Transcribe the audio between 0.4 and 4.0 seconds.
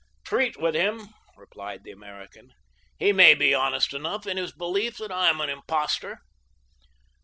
with him," replied the American. "He may be honest